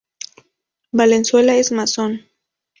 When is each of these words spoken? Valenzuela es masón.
Valenzuela 0.91 1.57
es 1.57 1.71
masón. 1.71 2.25